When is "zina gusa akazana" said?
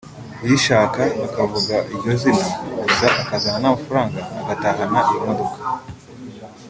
2.21-3.63